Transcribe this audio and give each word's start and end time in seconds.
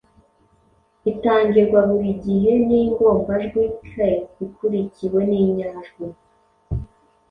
Itangirwa 1.11 1.79
buri 1.89 2.11
gihe 2.25 2.51
n’ingombajwi 2.67 3.63
«k» 3.89 3.91
ikurikiwe 4.45 5.19
n’inyajwi 5.29 6.05